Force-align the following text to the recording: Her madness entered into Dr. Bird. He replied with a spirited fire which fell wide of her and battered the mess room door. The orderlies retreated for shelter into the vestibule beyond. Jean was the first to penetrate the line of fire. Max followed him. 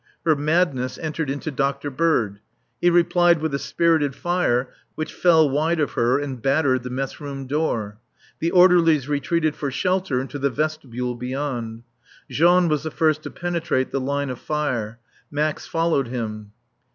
Her 0.25 0.35
madness 0.35 0.97
entered 0.97 1.29
into 1.29 1.51
Dr. 1.51 1.91
Bird. 1.91 2.39
He 2.81 2.89
replied 2.89 3.39
with 3.39 3.53
a 3.53 3.59
spirited 3.59 4.15
fire 4.15 4.73
which 4.95 5.13
fell 5.13 5.47
wide 5.47 5.79
of 5.79 5.91
her 5.91 6.17
and 6.17 6.41
battered 6.41 6.81
the 6.81 6.89
mess 6.89 7.19
room 7.19 7.45
door. 7.45 7.99
The 8.39 8.49
orderlies 8.49 9.07
retreated 9.07 9.55
for 9.55 9.69
shelter 9.69 10.19
into 10.19 10.39
the 10.39 10.49
vestibule 10.49 11.13
beyond. 11.13 11.83
Jean 12.31 12.67
was 12.67 12.81
the 12.81 12.89
first 12.89 13.21
to 13.21 13.29
penetrate 13.29 13.91
the 13.91 14.01
line 14.01 14.31
of 14.31 14.39
fire. 14.39 14.97
Max 15.29 15.67
followed 15.67 16.07
him. 16.07 16.51